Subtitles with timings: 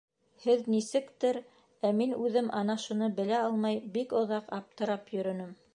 [0.45, 1.39] Һеҙ нисектер,
[1.89, 5.55] ә мин үҙем ана шуны белә алмай бик оҙаҡ аптырап йөрөнөм.